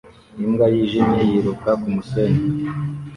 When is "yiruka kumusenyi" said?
1.29-2.41